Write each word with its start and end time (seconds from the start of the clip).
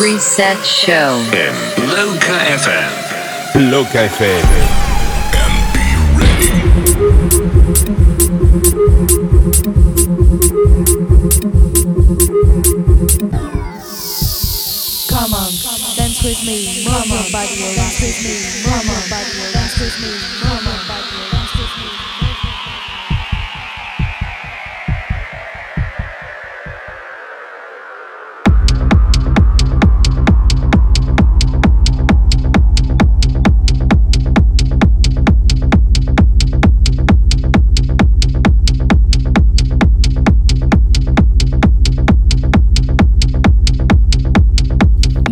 Reset 0.00 0.64
Show. 0.66 1.16
in 1.32 1.54
Loca 1.88 2.36
FM. 2.58 3.70
Loca 3.70 4.08
FM. 4.08 4.44
And 5.34 5.54
be 5.72 5.86
ready. 9.78 9.83
with 16.24 16.42
me, 16.46 16.84
mama. 16.88 17.20
Body 17.30 17.54
will 17.60 17.74
dance 17.76 18.00
with 18.00 18.16
me, 18.24 18.64
mama. 18.64 18.96
Body 19.10 19.30
will 19.36 19.52
dance 19.52 19.78
with 19.78 20.00
me, 20.00 20.16
mama. 20.42 20.63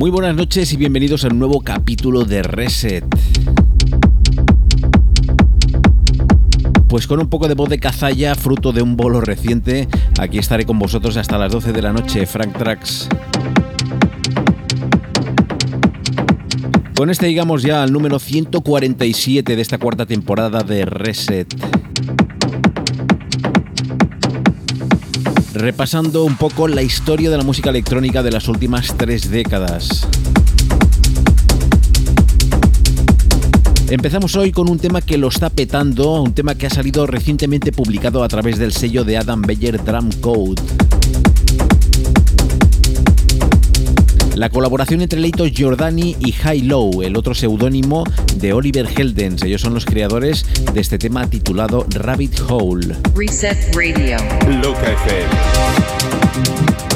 Muy 0.02 0.10
buenas 0.10 0.34
noches 0.34 0.72
y 0.72 0.76
bienvenidos 0.76 1.24
a 1.24 1.28
un 1.28 1.38
nuevo 1.38 1.60
capítulo 1.60 2.24
de 2.24 2.42
Reset. 2.42 3.04
Pues 6.88 7.06
con 7.06 7.20
un 7.20 7.28
poco 7.28 7.46
de 7.46 7.54
voz 7.54 7.68
de 7.68 7.78
cazalla, 7.78 8.34
fruto 8.34 8.72
de 8.72 8.82
un 8.82 8.96
bolo 8.96 9.20
reciente, 9.20 9.86
aquí 10.18 10.38
estaré 10.38 10.66
con 10.66 10.80
vosotros 10.80 11.16
hasta 11.16 11.38
las 11.38 11.52
12 11.52 11.72
de 11.72 11.82
la 11.82 11.92
noche, 11.92 12.26
Frank 12.26 12.58
Trax. 12.58 13.08
Con 16.96 17.08
este 17.08 17.28
llegamos 17.28 17.62
ya 17.62 17.84
al 17.84 17.92
número 17.92 18.18
147 18.18 19.54
de 19.54 19.62
esta 19.62 19.78
cuarta 19.78 20.04
temporada 20.04 20.64
de 20.64 20.84
Reset. 20.84 21.46
Repasando 25.62 26.24
un 26.24 26.36
poco 26.36 26.66
la 26.66 26.82
historia 26.82 27.30
de 27.30 27.36
la 27.36 27.44
música 27.44 27.70
electrónica 27.70 28.24
de 28.24 28.32
las 28.32 28.48
últimas 28.48 28.96
tres 28.96 29.30
décadas. 29.30 30.08
Empezamos 33.88 34.34
hoy 34.34 34.50
con 34.50 34.68
un 34.68 34.80
tema 34.80 35.02
que 35.02 35.16
lo 35.18 35.28
está 35.28 35.50
petando, 35.50 36.20
un 36.20 36.34
tema 36.34 36.56
que 36.56 36.66
ha 36.66 36.70
salido 36.70 37.06
recientemente 37.06 37.70
publicado 37.70 38.24
a 38.24 38.28
través 38.28 38.58
del 38.58 38.72
sello 38.72 39.04
de 39.04 39.18
Adam 39.18 39.40
Beyer 39.42 39.84
Drum 39.84 40.10
Code. 40.20 40.60
La 44.34 44.48
colaboración 44.48 45.02
entre 45.02 45.20
Leito 45.20 45.44
Giordani 45.46 46.16
y 46.18 46.32
High 46.32 46.62
Low, 46.62 47.02
el 47.02 47.16
otro 47.16 47.34
seudónimo 47.34 48.04
de 48.36 48.54
Oliver 48.54 48.88
Heldens. 48.96 49.42
Ellos 49.42 49.60
son 49.60 49.74
los 49.74 49.84
creadores 49.84 50.46
de 50.72 50.80
este 50.80 50.98
tema 50.98 51.28
titulado 51.28 51.86
Rabbit 51.90 52.40
Hole. 52.48 52.96
Reset 53.14 53.74
Radio. 53.74 54.16
Loca 54.62 54.92
FM. 54.92 56.91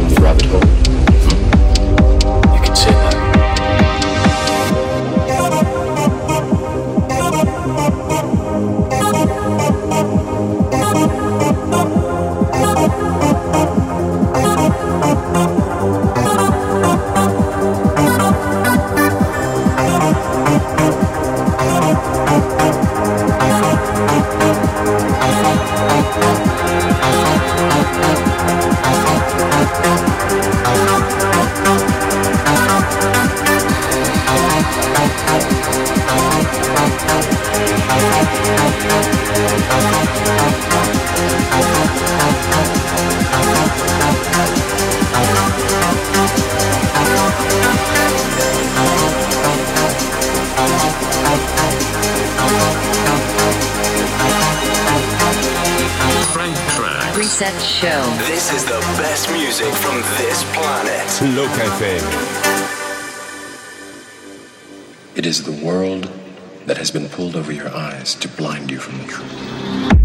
Tumbling 0.00 0.08
down 0.08 0.08
the 0.08 0.20
rabbit 0.20 0.46
hole. 0.46 0.60
Hmm? 0.60 2.00
You 13.24 13.29
It 65.16 65.26
is 65.26 65.42
the 65.42 65.52
world 65.52 66.19
that 66.70 66.78
has 66.78 66.92
been 66.92 67.08
pulled 67.08 67.34
over 67.34 67.50
your 67.50 67.68
eyes 67.74 68.14
to 68.14 68.28
blind 68.28 68.70
you 68.70 68.78
from 68.78 68.96
the 68.98 69.04
truth. 69.08 69.99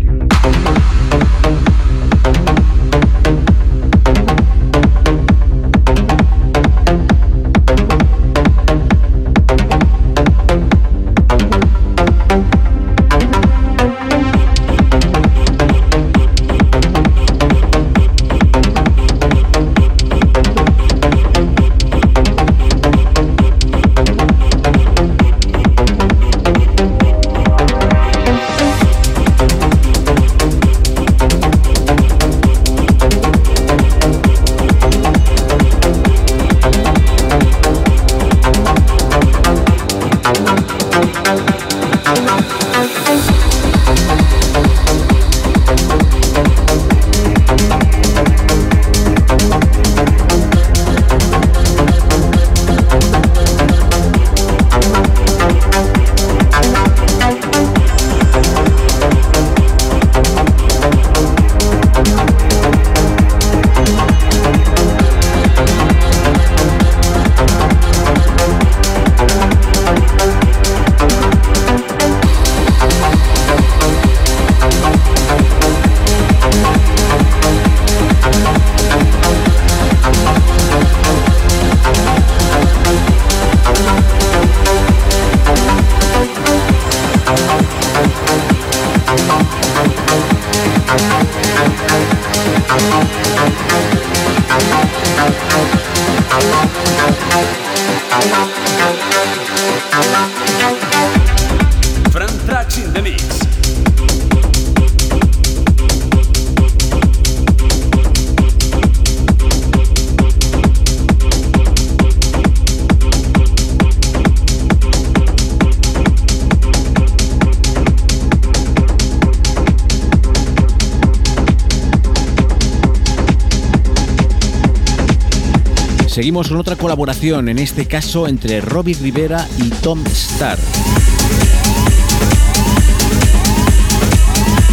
Seguimos 126.25 126.47
con 126.47 126.57
otra 126.57 126.75
colaboración, 126.75 127.49
en 127.49 127.59
este 127.59 127.85
caso 127.85 128.27
entre 128.27 128.59
Robbie 128.59 128.95
Rivera 128.95 129.47
y 129.59 129.69
Tom 129.69 130.03
Starr. 130.07 130.57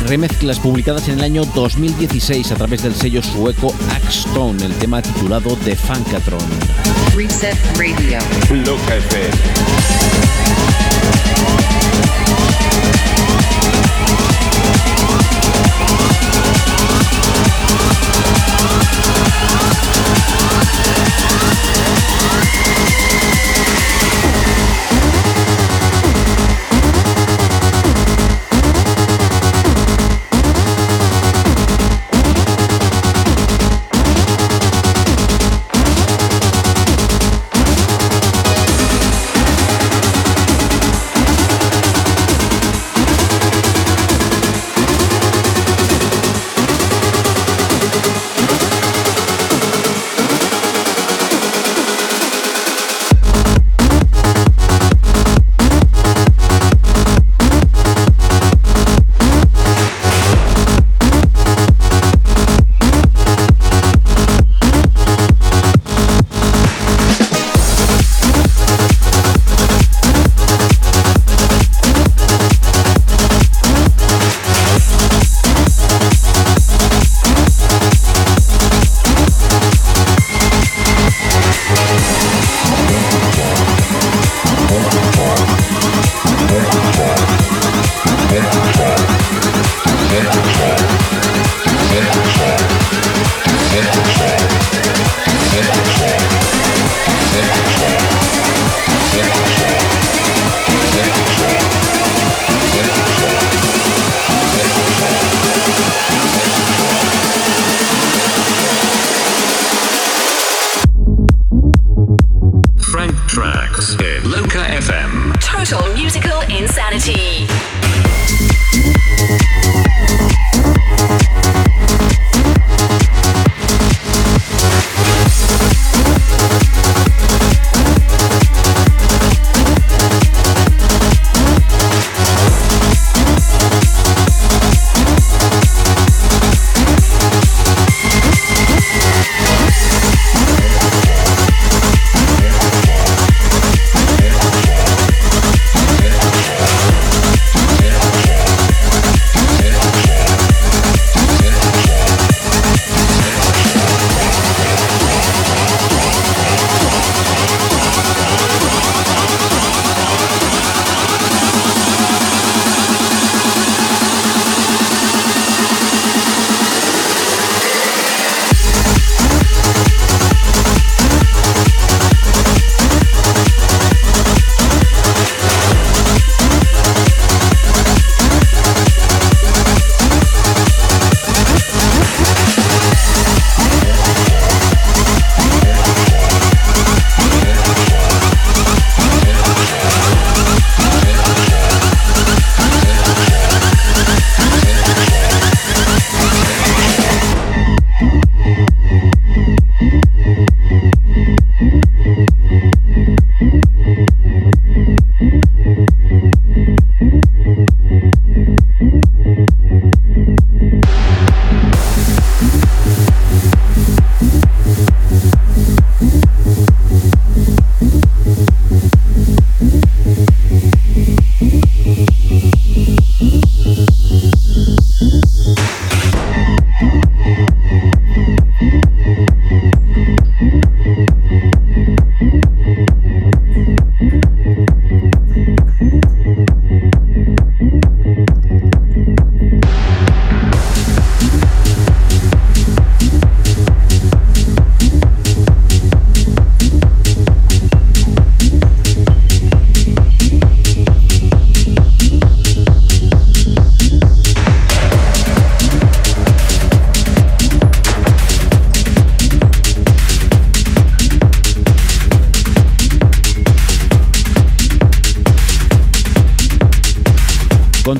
Remezclas 0.06 0.58
publicadas 0.60 1.08
en 1.08 1.18
el 1.18 1.24
año 1.24 1.44
2016 1.44 2.52
a 2.52 2.54
través 2.54 2.82
del 2.82 2.94
sello 2.94 3.22
sueco 3.22 3.74
Axstone, 3.90 4.64
el 4.64 4.72
tema 4.76 5.02
titulado 5.02 5.54
The 5.56 5.76
Funkatron. 5.76 6.40
Reset 7.14 7.58
Radio. 7.76 8.18
Loca 8.64 8.96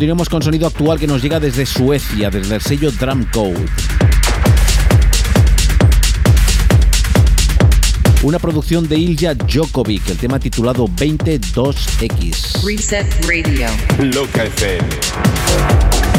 FM. 0.03 0.13
Continuamos 0.13 0.29
con 0.29 0.43
sonido 0.43 0.67
actual 0.67 0.99
que 0.99 1.07
nos 1.07 1.23
llega 1.23 1.39
desde 1.39 1.65
Suecia, 1.65 2.29
desde 2.29 2.57
el 2.57 2.61
sello 2.61 2.91
Drum 2.91 3.25
Code. 3.33 3.67
Una 8.25 8.41
producción 8.41 8.89
de 8.89 8.99
Ilja 8.99 9.35
Djokovic, 9.35 10.09
el 10.09 10.17
tema 10.19 10.41
titulado 10.41 10.89
22X. 10.89 12.65
Reset 12.65 13.07
Radio. 13.27 13.69
Loca 14.01 14.45
FM. 14.45 16.12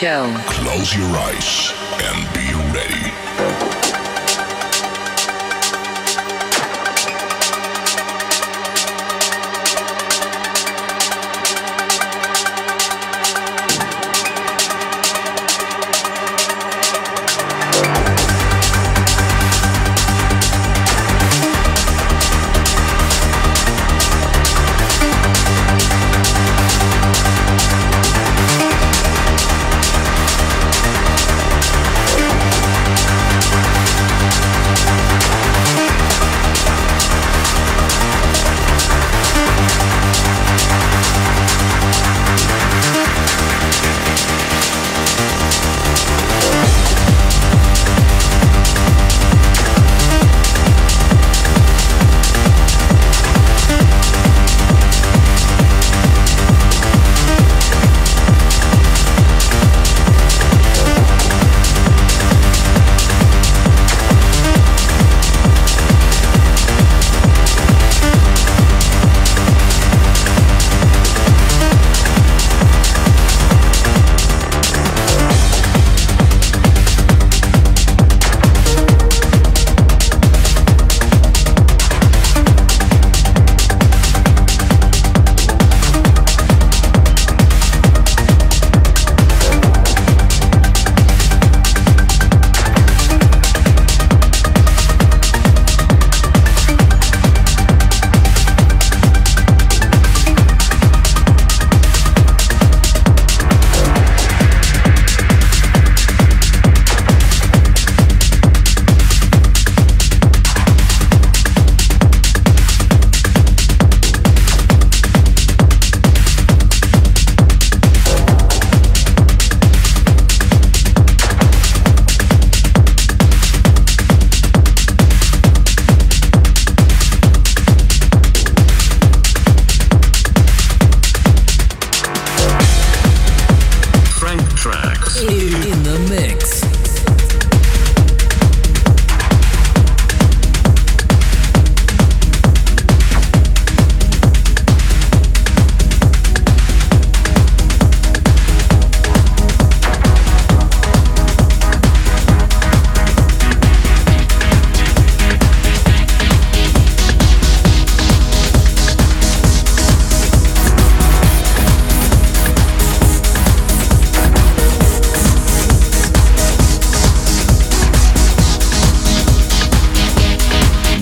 Show. 0.00 0.34
Close 0.46 0.96
your 0.96 1.14
eyes 1.14 1.69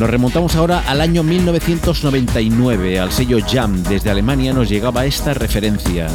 Nos 0.09 0.12
remontamos 0.14 0.57
ahora 0.57 0.85
al 0.87 1.03
año 1.03 1.23
1999, 1.23 2.99
al 2.99 3.12
sello 3.12 3.40
Jam. 3.47 3.83
Desde 3.83 4.09
Alemania 4.09 4.55
nos 4.55 4.71
llegaba 4.71 5.05
esta 5.05 5.35
referencia. 5.35 6.07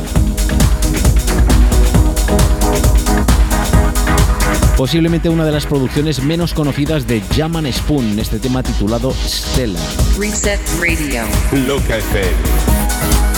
Posiblemente 4.75 5.29
una 5.29 5.45
de 5.45 5.51
las 5.51 5.67
producciones 5.67 6.23
menos 6.23 6.56
conocidas 6.56 7.06
de 7.06 7.21
Jam 7.36 7.56
and 7.56 7.71
Spoon, 7.71 8.17
este 8.17 8.39
tema 8.39 8.63
titulado 8.63 9.13
Stella. 9.13 9.79
Reset 10.17 10.60
Radio. 10.79 11.21
Loca 11.67 11.97
FM. 11.97 13.33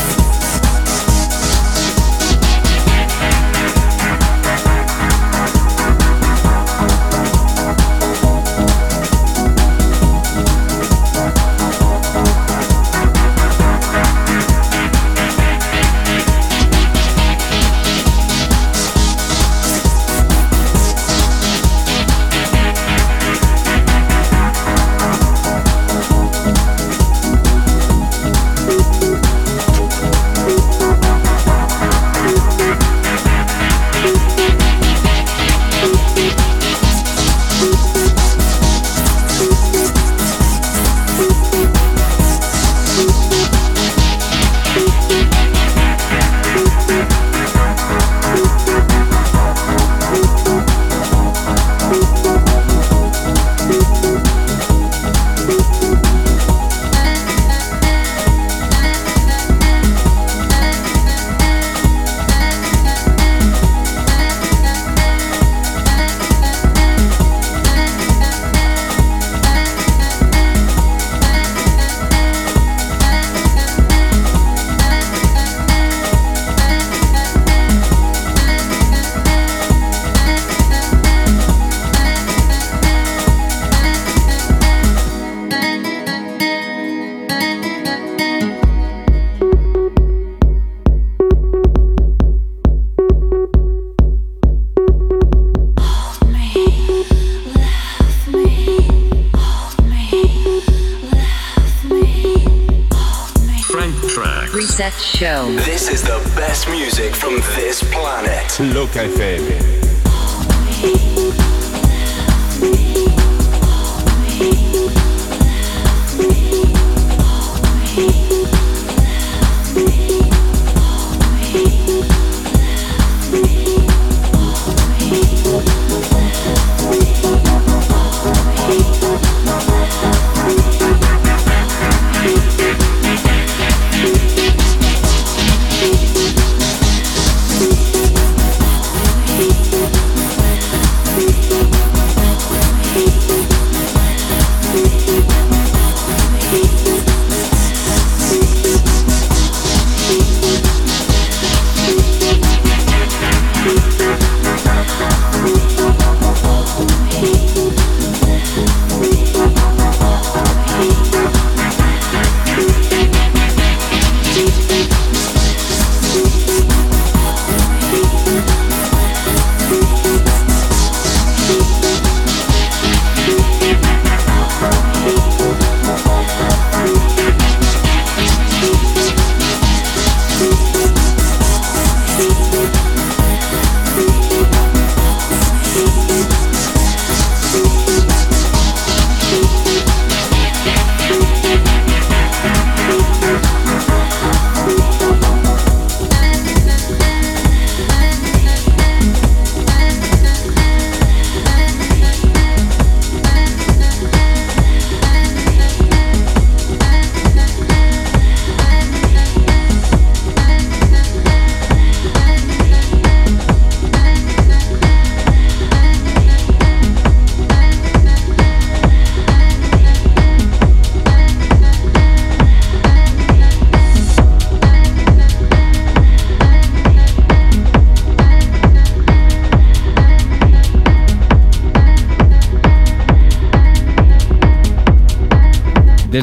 show. 105.16 105.50
This 105.64 105.88
is 105.88 106.02
the 106.02 106.20
best 106.36 106.68
music 106.68 107.16
from 107.16 107.36
this 107.56 107.82
planet. 107.90 108.60
Look 108.60 108.90
FM. 108.90 109.55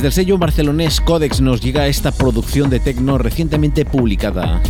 Desde 0.03 0.21
el 0.21 0.27
sello 0.27 0.37
barcelonés 0.37 1.01
Codex 1.01 1.41
nos 1.41 1.61
llega 1.61 1.87
esta 1.87 2.11
producción 2.11 2.69
de 2.69 2.81
techno 2.81 3.19
recientemente 3.19 3.85
publicada. 3.85 4.61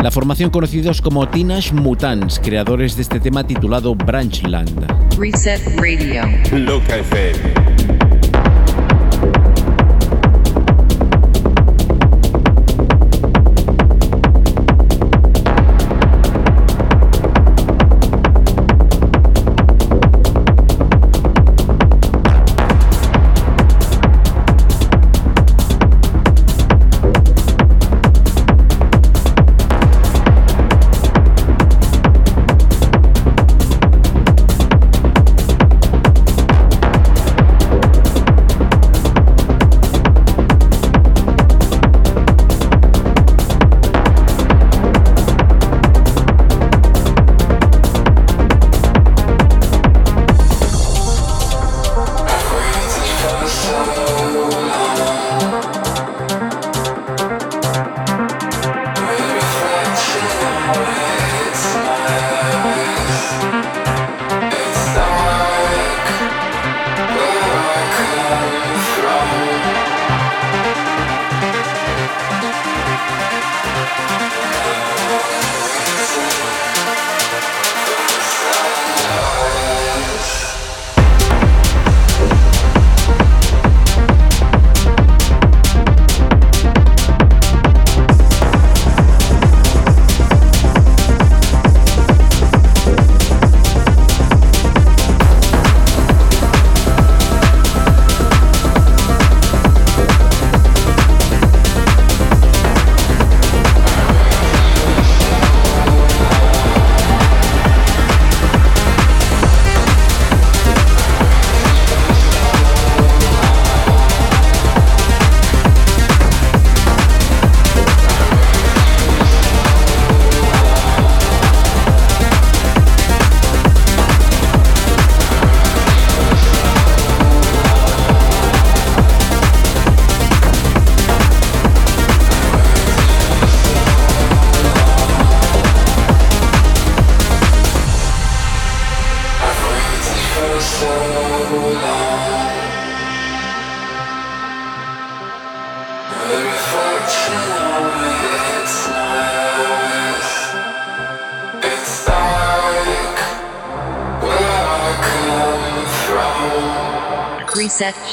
La 0.00 0.12
formación 0.12 0.50
conocidos 0.50 1.02
como 1.02 1.28
Teenage 1.28 1.74
Mutants, 1.74 2.38
creadores 2.38 2.94
de 2.94 3.02
este 3.02 3.18
tema 3.18 3.44
titulado 3.44 3.96
Branchland. 3.96 4.86
Reset 5.18 5.60
Radio. 5.80 6.22
Loca 6.52 6.96
FM. 6.98 7.87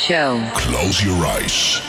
Show. 0.05 0.47
Close 0.53 1.03
your 1.03 1.25
eyes 1.25 1.84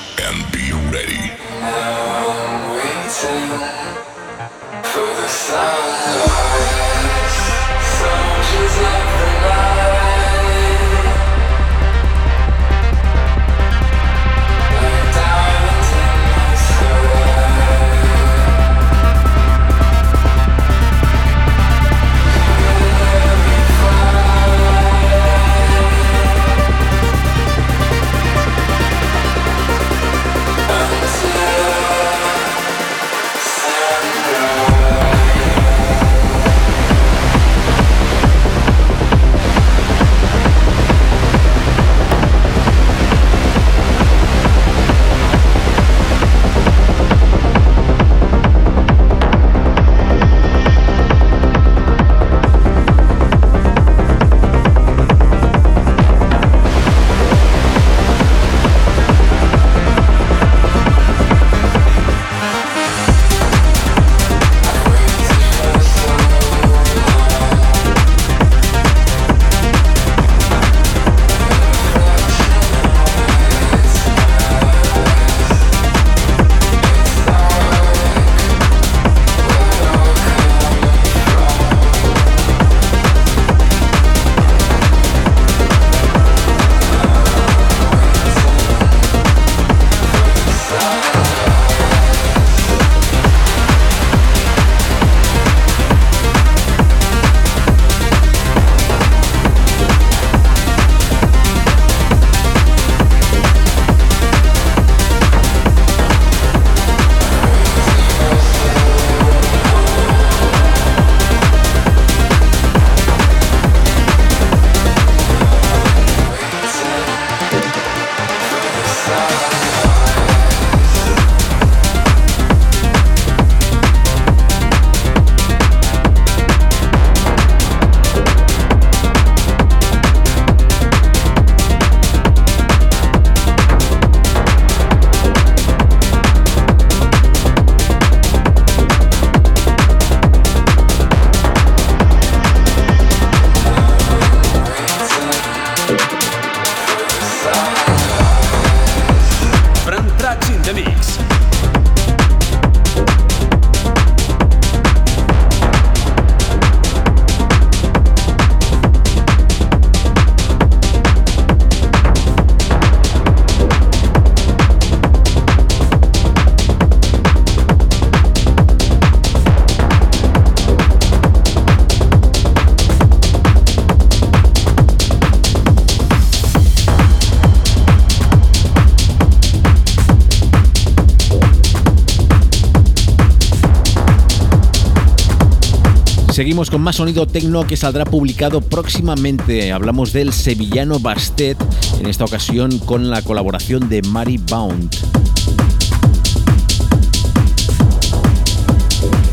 Seguimos 186.56 186.70
con 186.70 186.80
más 186.80 186.96
sonido 186.96 187.26
tecno 187.26 187.66
que 187.66 187.76
saldrá 187.76 188.06
publicado 188.06 188.62
próximamente. 188.62 189.72
Hablamos 189.72 190.14
del 190.14 190.32
sevillano 190.32 190.98
Bastet, 190.98 191.58
en 192.00 192.06
esta 192.06 192.24
ocasión 192.24 192.78
con 192.78 193.10
la 193.10 193.20
colaboración 193.20 193.90
de 193.90 194.00
Mary 194.00 194.38
Bound. 194.38 194.90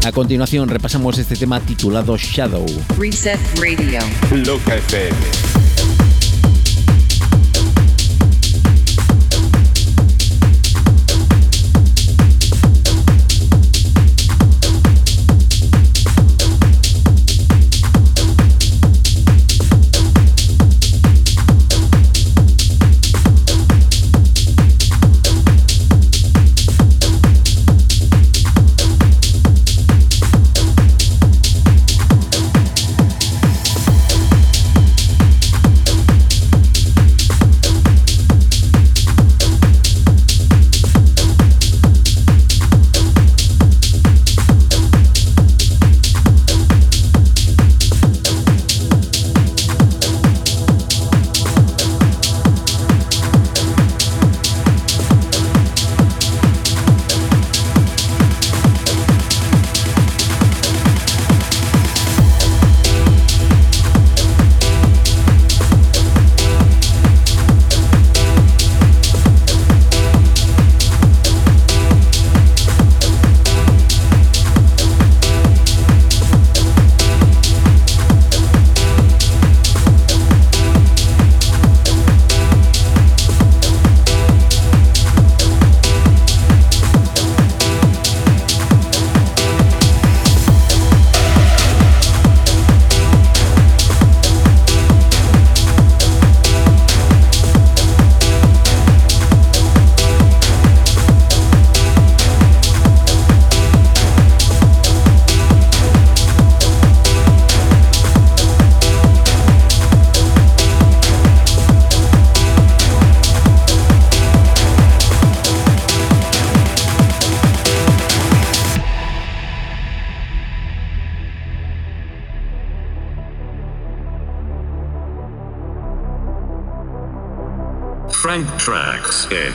A 0.05 0.11
continuación 0.11 0.67
repasamos 0.67 1.17
este 1.17 1.37
tema 1.37 1.61
titulado 1.61 2.17
Shadow. 2.17 2.65
Reset 2.97 3.39
Radio. 3.57 4.01
Loca 4.29 4.75
FM. 4.75 5.52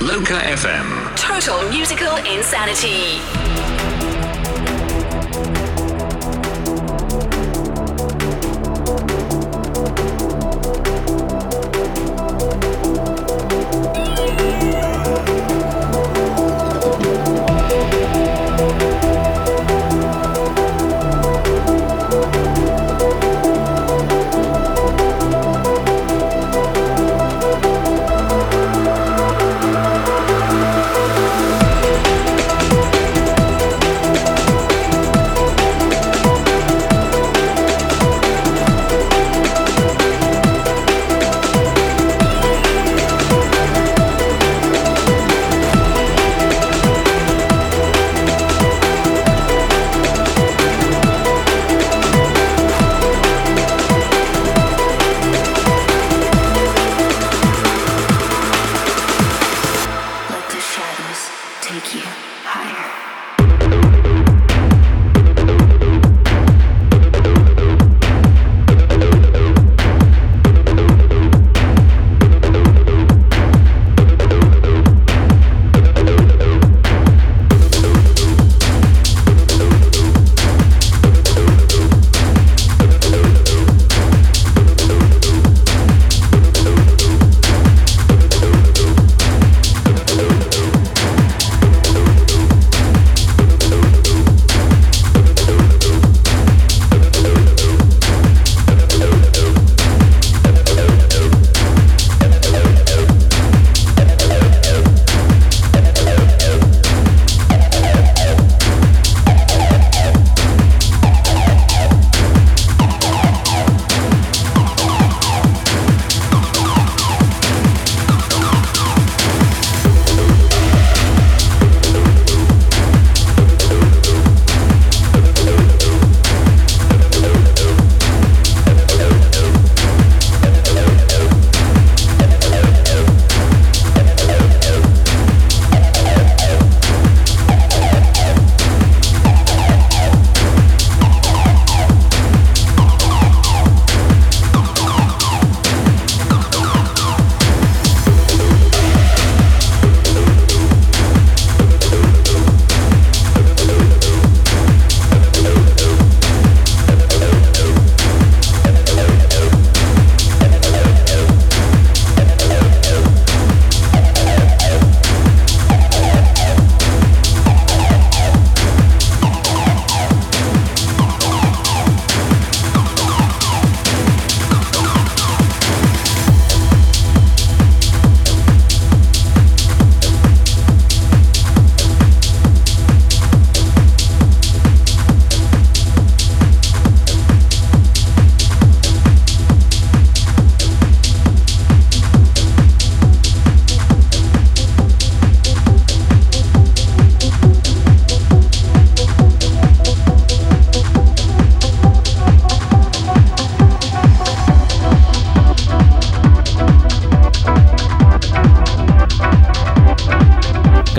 Loca 0.09 0.41
FM. 0.41 1.15
Total 1.17 1.69
musical 1.69 2.17
insanity. 2.25 3.18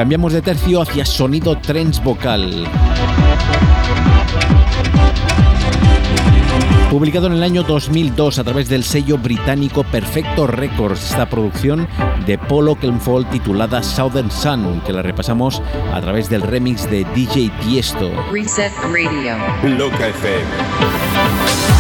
Cambiamos 0.09 0.33
de 0.33 0.41
tercio 0.41 0.81
hacia 0.81 1.05
sonido 1.05 1.55
trance 1.59 2.01
vocal. 2.01 2.67
Publicado 6.89 7.27
en 7.27 7.33
el 7.33 7.43
año 7.43 7.61
2002 7.61 8.39
a 8.39 8.43
través 8.43 8.69
del 8.69 8.83
sello 8.83 9.19
británico 9.19 9.83
Perfecto 9.83 10.47
Records, 10.47 11.11
esta 11.11 11.29
producción 11.29 11.87
de 12.25 12.39
Polo 12.39 12.73
Kelmfold 12.73 13.29
titulada 13.29 13.83
Southern 13.83 14.31
Sun, 14.31 14.81
que 14.81 14.93
la 14.93 15.03
repasamos 15.03 15.61
a 15.93 16.01
través 16.01 16.27
del 16.27 16.41
remix 16.41 16.89
de 16.89 17.05
DJ 17.13 17.51
Tiesto. 17.61 18.09
Reset 18.31 18.73
Radio. 18.91 19.37
Loca 19.77 20.07
FM. 20.07 21.78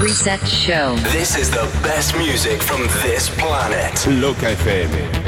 Reset 0.00 0.40
Show. 0.48 0.96
This 1.12 1.36
is 1.36 1.50
the 1.50 1.68
best 1.82 2.16
music 2.16 2.62
from 2.62 2.80
this 3.02 3.28
planet. 3.28 4.06
Loca 4.06 4.56
FM. 4.56 5.19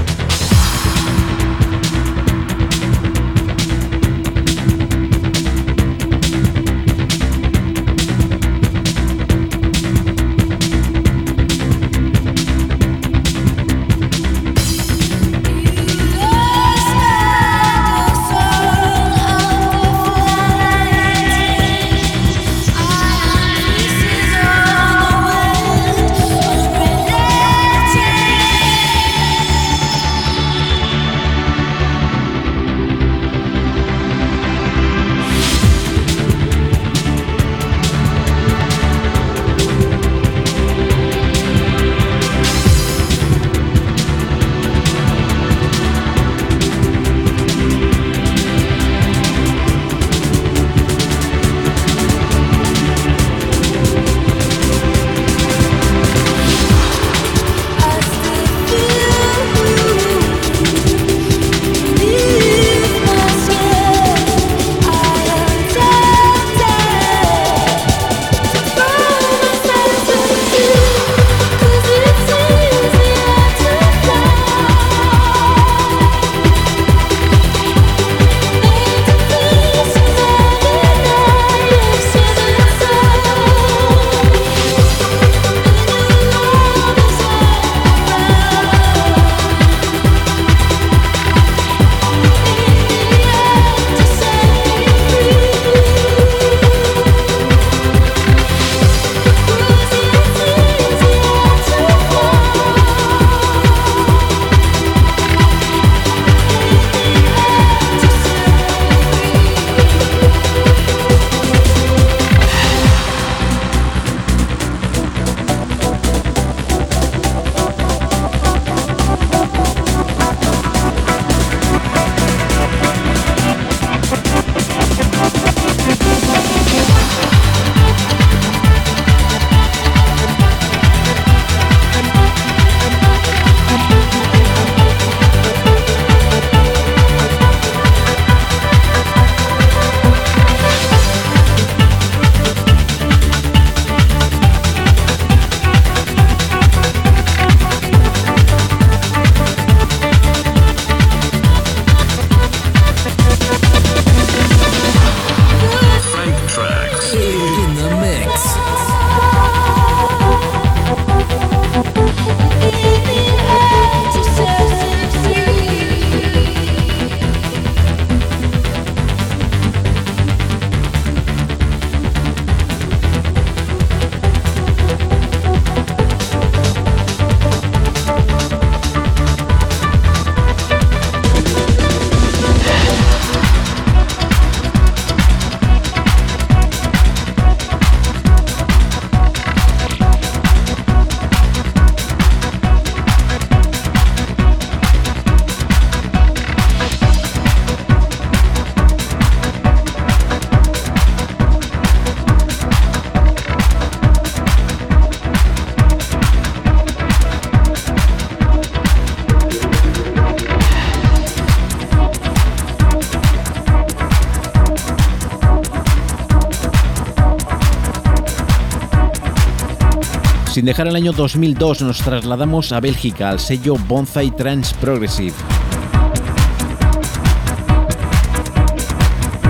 Sin 220.53 220.67
dejar 220.67 220.87
el 220.87 220.97
año 220.97 221.13
2002 221.13 221.81
nos 221.81 222.03
trasladamos 222.03 222.73
a 222.73 222.81
Bélgica 222.81 223.31
al 223.31 223.41
sello 223.41 223.77
Bonsai 223.89 224.31
Trans 224.37 224.75
Progressive. 224.75 225.33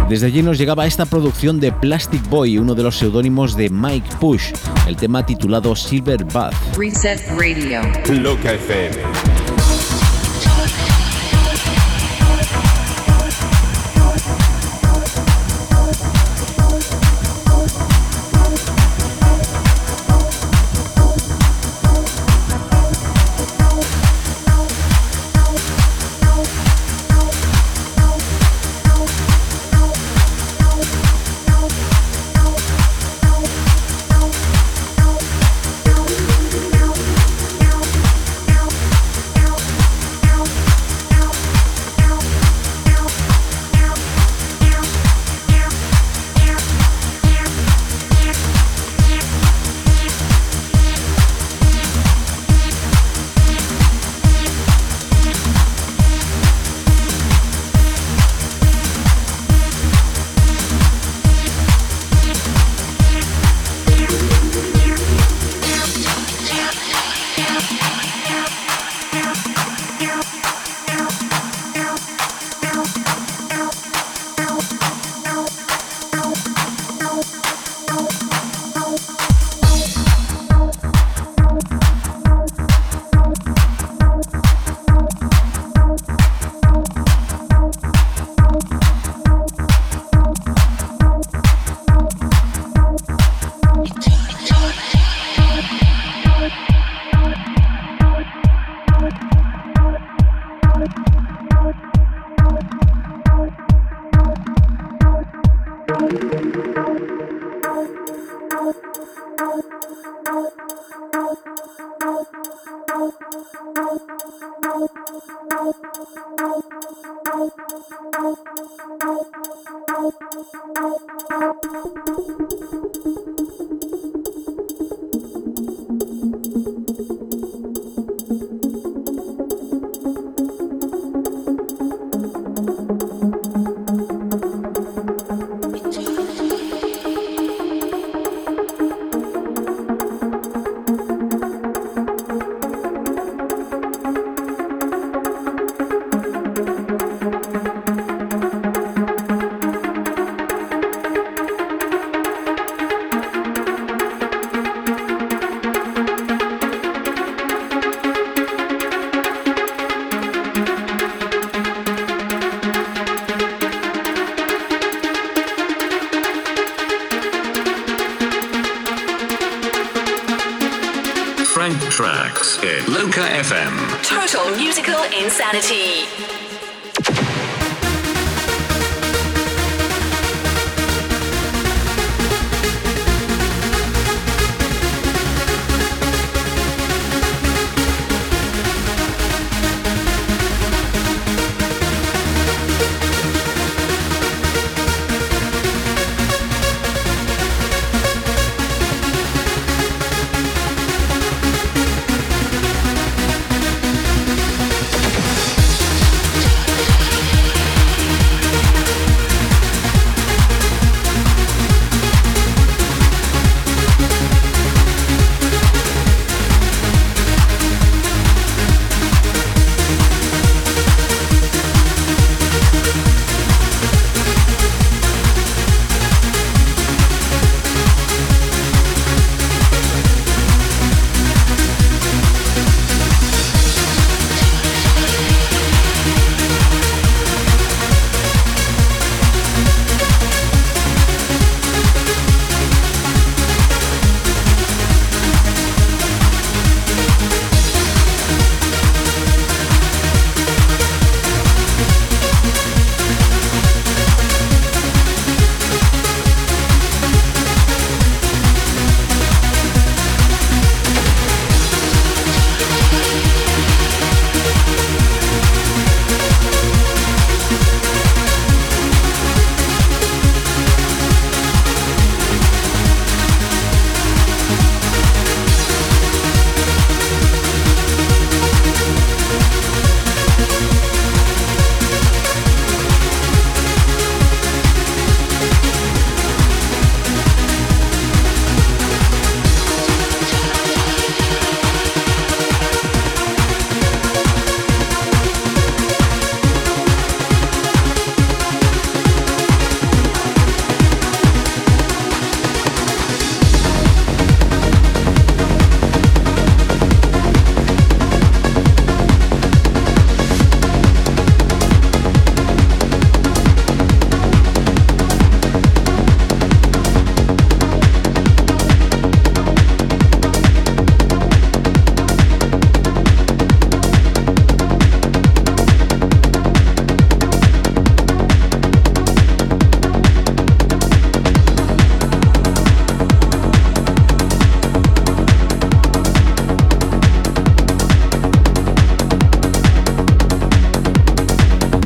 Desde 0.08 0.26
allí 0.26 0.44
nos 0.44 0.58
llegaba 0.58 0.86
esta 0.86 1.04
producción 1.04 1.58
de 1.58 1.72
Plastic 1.72 2.22
Boy, 2.28 2.56
uno 2.56 2.76
de 2.76 2.84
los 2.84 2.98
seudónimos 2.98 3.56
de 3.56 3.68
Mike 3.68 4.10
Push, 4.20 4.52
el 4.86 4.94
tema 4.94 5.26
titulado 5.26 5.74
Silver 5.74 6.24
Bath. 6.24 6.54
Reset 6.76 7.20
Radio. 7.36 7.80
Loca 8.20 8.52
FM. 8.52 9.31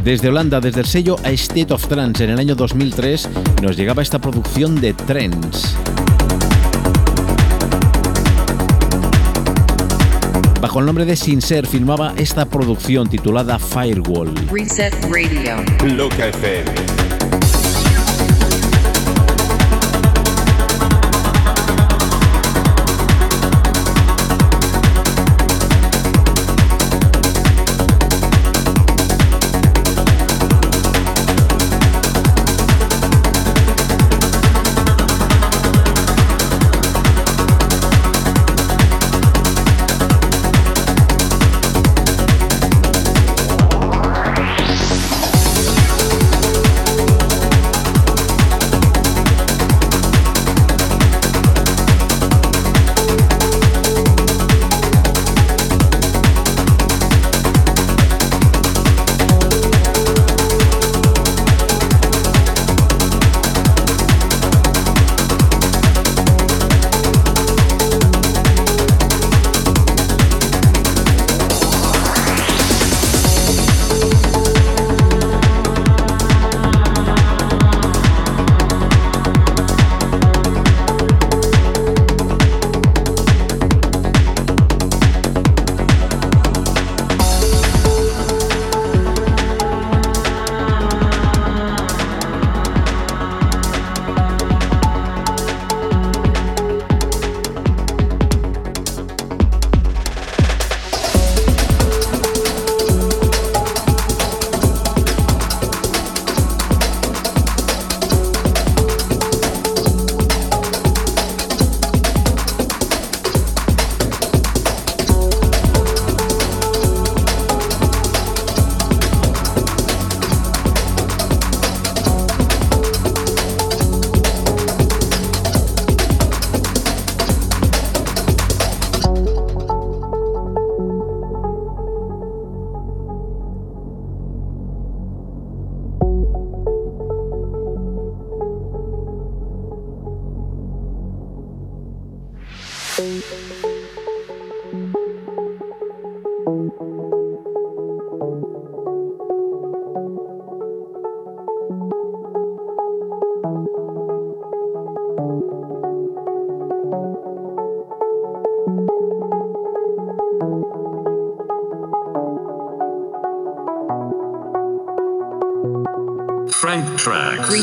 Desde 0.07 0.29
Holanda, 0.29 0.61
desde 0.61 0.83
el 0.83 0.87
sello 0.87 1.17
A 1.25 1.33
State 1.33 1.75
of 1.75 1.89
Trance 1.89 2.23
en 2.23 2.31
el 2.31 2.39
año 2.39 2.55
2003, 2.55 3.29
nos 3.61 3.77
llegaba 3.77 4.03
esta 4.03 4.21
producción 4.21 4.81
de 4.81 4.95
Trends. 4.95 5.77
Bajo 10.61 10.79
el 10.79 10.87
nombre 10.87 11.07
de 11.07 11.17
Sincer 11.17 11.67
filmaba 11.67 12.15
esta 12.17 12.45
producción 12.45 13.09
titulada 13.09 13.59
Firewall. 13.59 14.33
Reset 14.49 14.95
Radio. 15.11 15.57
Loca 15.97 16.29
FM. 16.29 17.06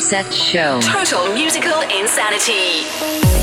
Show. 0.03 0.81
Total 0.81 1.33
musical 1.33 1.79
insanity. 1.83 3.42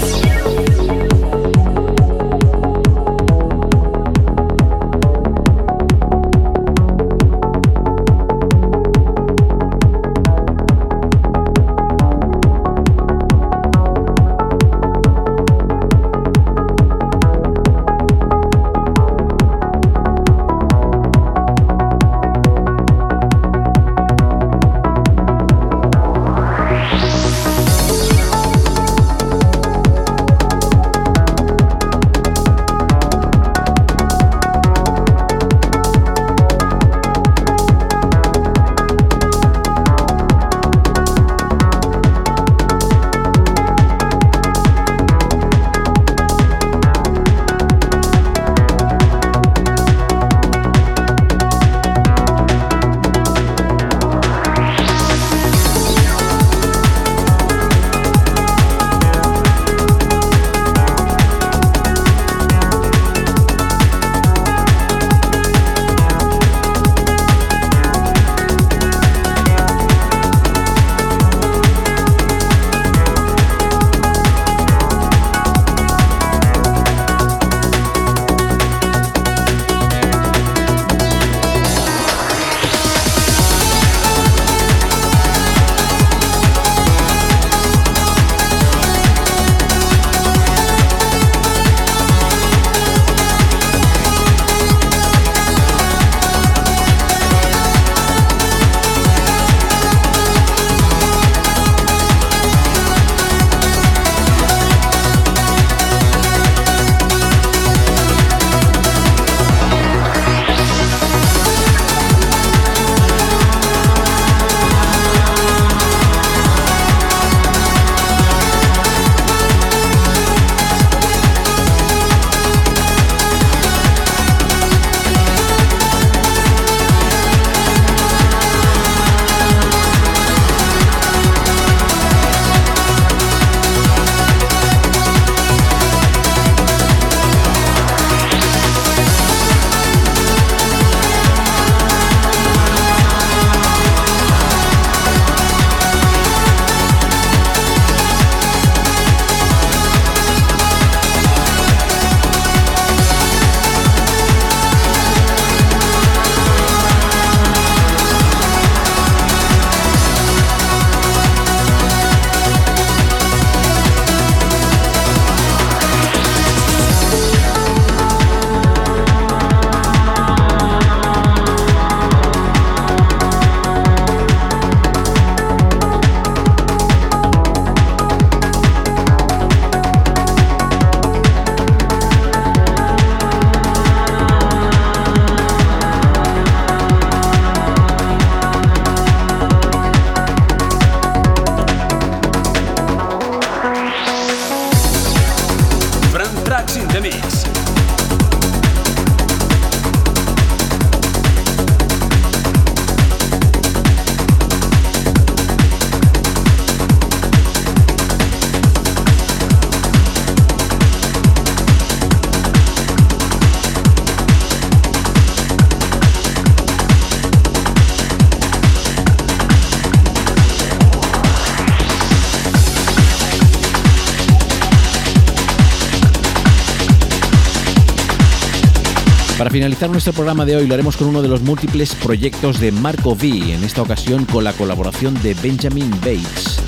Finalizar 229.60 229.90
nuestro 229.90 230.14
programa 230.14 230.46
de 230.46 230.56
hoy 230.56 230.66
lo 230.66 230.72
haremos 230.72 230.96
con 230.96 231.08
uno 231.08 231.20
de 231.20 231.28
los 231.28 231.42
múltiples 231.42 231.94
proyectos 231.94 232.60
de 232.60 232.72
Marco 232.72 233.10
V, 233.10 233.52
en 233.52 233.62
esta 233.62 233.82
ocasión 233.82 234.24
con 234.24 234.42
la 234.42 234.54
colaboración 234.54 235.12
de 235.22 235.34
Benjamin 235.34 235.90
Bates. 236.00 236.62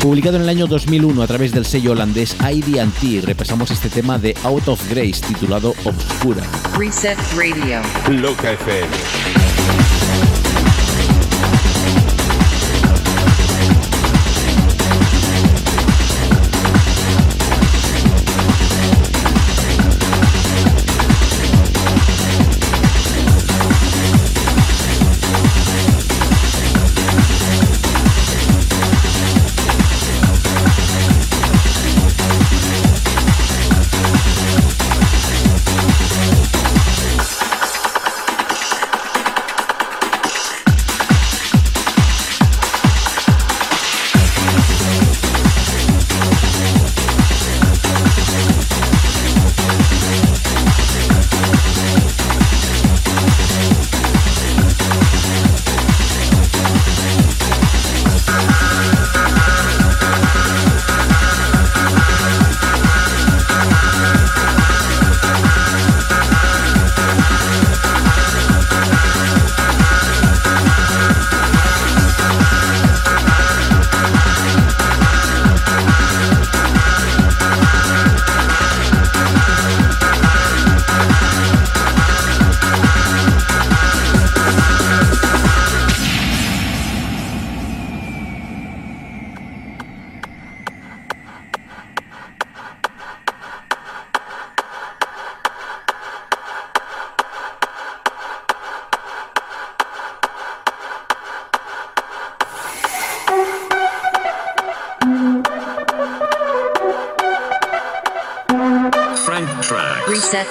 Publicado 0.00 0.38
en 0.38 0.42
el 0.42 0.48
año 0.48 0.66
2001 0.66 1.22
a 1.22 1.26
través 1.28 1.52
del 1.52 1.66
sello 1.66 1.92
holandés 1.92 2.34
ID&T, 2.40 3.20
repasamos 3.24 3.70
este 3.70 3.90
tema 3.90 4.18
de 4.18 4.34
Out 4.42 4.66
of 4.66 4.90
Grace 4.90 5.20
titulado 5.28 5.76
Obscura. 5.84 6.42
Reset 6.76 7.16
Radio. 7.36 7.80
Loca 8.10 8.50
FM. 8.54 9.57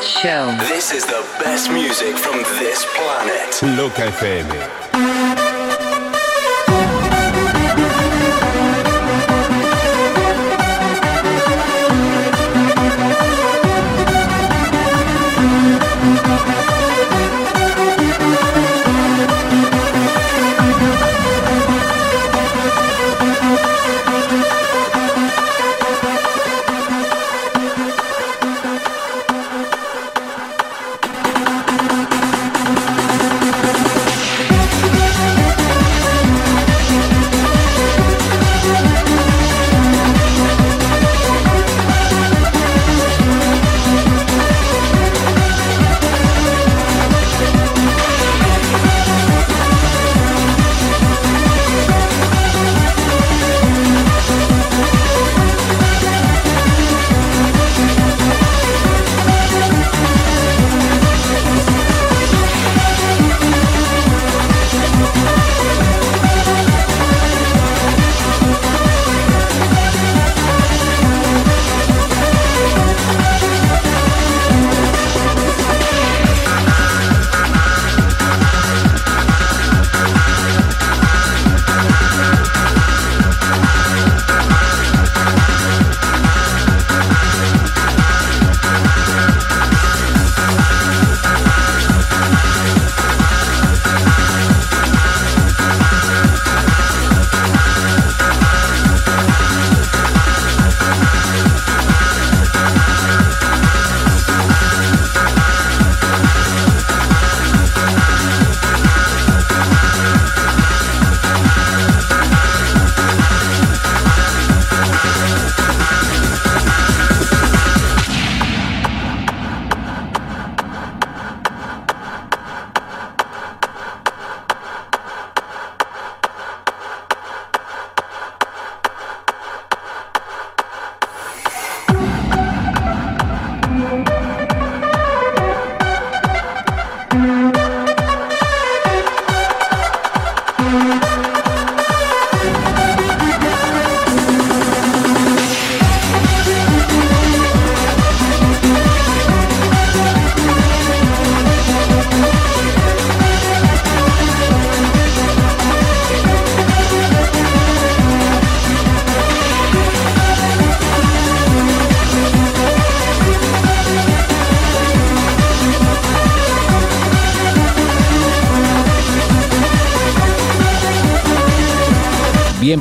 Show. 0.01 0.55
This 0.59 0.91
is 0.93 1.05
the 1.05 1.25
best 1.39 1.71
music 1.71 2.15
from 2.17 2.37
this 2.59 2.85
planet. 2.95 3.77
Loca 3.77 4.11
FM. 4.11 4.86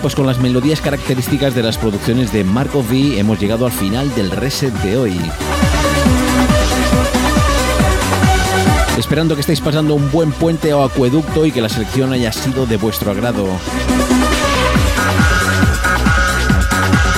Pues 0.02 0.14
con 0.14 0.26
las 0.26 0.38
melodías 0.38 0.80
características 0.80 1.54
de 1.54 1.62
las 1.62 1.78
producciones 1.78 2.32
de 2.32 2.44
Marco 2.44 2.78
V 2.78 3.18
hemos 3.18 3.40
llegado 3.40 3.66
al 3.66 3.72
final 3.72 4.14
del 4.14 4.30
reset 4.30 4.72
de 4.82 4.96
hoy. 4.96 5.20
Esperando 8.96 9.34
que 9.34 9.40
estéis 9.40 9.60
pasando 9.60 9.94
un 9.94 10.10
buen 10.10 10.32
puente 10.32 10.72
o 10.72 10.84
acueducto 10.84 11.44
y 11.44 11.52
que 11.52 11.60
la 11.60 11.68
selección 11.68 12.12
haya 12.12 12.32
sido 12.32 12.66
de 12.66 12.76
vuestro 12.76 13.10
agrado. 13.10 13.46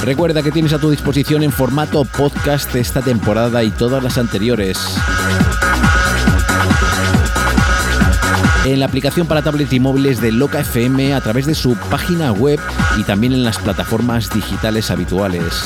Recuerda 0.03 0.43
que 0.43 0.51
tienes 0.51 0.73
a 0.73 0.79
tu 0.79 0.91
disposición 0.91 1.43
en 1.43 1.53
formato 1.53 2.05
podcast 2.05 2.75
esta 2.75 3.03
temporada 3.03 3.63
y 3.63 3.71
todas 3.71 4.03
las 4.03 4.17
anteriores. 4.19 4.79
En 8.69 8.81
la 8.81 8.87
aplicación 8.87 9.27
para 9.27 9.41
tablets 9.41 9.73
y 9.73 9.81
móviles 9.81 10.21
de 10.21 10.31
Loca 10.31 10.61
FM 10.61 11.15
a 11.15 11.23
través 11.23 11.47
de 11.47 11.55
su 11.55 11.75
página 11.91 12.33
web 12.33 12.61
y 12.99 13.03
también 13.03 13.33
en 13.33 13.43
las 13.43 13.57
plataformas 13.57 14.29
digitales 14.29 14.91
habituales. 14.91 15.65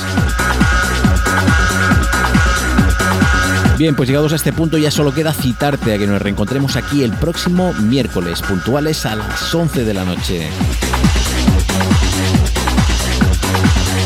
Bien, 3.76 3.96
pues 3.96 4.09
llegados 4.09 4.32
a 4.32 4.36
este 4.36 4.53
punto 4.53 4.78
ya 4.78 4.92
solo 4.92 5.12
queda 5.12 5.32
citarte 5.32 5.92
a 5.92 5.98
que 5.98 6.07
nos 6.07 6.22
reencontremos 6.22 6.76
aquí 6.76 7.03
el 7.03 7.11
próximo 7.11 7.72
miércoles, 7.72 8.40
puntuales 8.40 9.05
a 9.05 9.16
las 9.16 9.53
11 9.53 9.84
de 9.84 9.94
la 9.94 10.05
noche. 10.05 10.48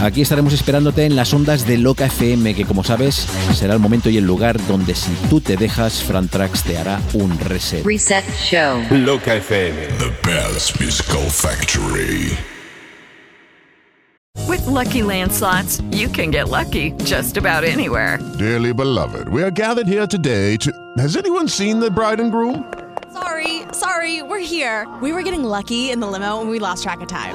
Aquí 0.02 0.20
estaremos 0.20 0.52
esperándote 0.52 1.04
en 1.06 1.16
las 1.16 1.32
ondas 1.32 1.66
de 1.66 1.78
Loca 1.78 2.06
FM, 2.06 2.54
que 2.54 2.66
como 2.66 2.84
sabes 2.84 3.26
será 3.54 3.72
el 3.74 3.80
momento 3.80 4.10
y 4.10 4.18
el 4.18 4.24
lugar 4.24 4.64
donde 4.66 4.94
si 4.94 5.10
tú 5.30 5.40
te 5.40 5.56
dejas, 5.56 6.02
Fran 6.02 6.28
Trax 6.28 6.62
te 6.62 6.76
hará 6.76 7.00
un 7.14 7.36
reset. 7.40 7.84
Reset 7.84 8.24
Show. 8.38 8.82
Loca 8.90 9.34
FM. 9.36 9.86
The 9.98 10.12
Bell's 10.22 10.78
Musical 10.78 11.22
Factory. 11.30 12.36
With 14.46 14.64
lucky 14.66 15.00
landslots, 15.00 15.82
you 15.92 16.08
can 16.08 16.30
get 16.30 16.50
lucky 16.50 16.92
just 17.04 17.38
about 17.38 17.64
anywhere. 17.64 18.18
Dearly 18.38 18.72
beloved, 18.74 19.28
we 19.28 19.42
are 19.42 19.50
gathered 19.50 19.88
here 19.88 20.06
today 20.06 20.56
to. 20.58 20.70
Has 20.98 21.16
anyone 21.16 21.48
seen 21.48 21.80
the 21.80 21.90
bride 21.90 22.20
and 22.20 22.30
groom? 22.30 22.70
Sorry, 23.12 23.62
sorry, 23.72 24.22
we're 24.22 24.44
here. 24.44 24.86
We 25.00 25.12
were 25.12 25.22
getting 25.22 25.42
lucky 25.42 25.90
in 25.90 26.00
the 26.00 26.06
limo 26.06 26.42
and 26.42 26.50
we 26.50 26.58
lost 26.58 26.82
track 26.82 27.00
of 27.00 27.08
time. 27.08 27.34